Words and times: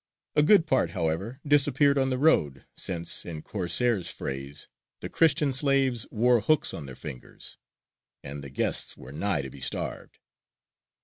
"A 0.35 0.41
good 0.41 0.65
part, 0.65 0.89
however, 0.97 1.37
disappeared 1.47 1.99
on 1.99 2.09
the 2.09 2.17
road, 2.17 2.65
since, 2.75 3.23
in 3.23 3.43
Corsair's 3.43 4.09
phrase, 4.09 4.67
"the 4.99 5.09
Christian 5.09 5.53
slaves 5.53 6.07
wore 6.09 6.41
hooks 6.41 6.73
on 6.73 6.87
their 6.87 6.95
fingers," 6.95 7.57
and 8.23 8.43
the 8.43 8.49
guests 8.49 8.97
went 8.97 9.17
nigh 9.17 9.43
to 9.43 9.51
be 9.51 9.61
starved. 9.61 10.17